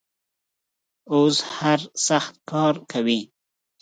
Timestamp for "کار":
2.49-2.75